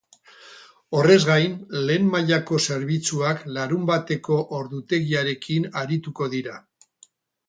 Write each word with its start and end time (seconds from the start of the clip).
Horrez 0.99 1.17
gain, 1.25 1.51
lehen 1.89 2.07
mailako 2.15 2.59
zerbitzuak 2.67 3.43
larunbateko 3.57 4.39
ordutegiarekin 4.61 5.69
arituko 5.83 6.29
dira. 6.37 6.55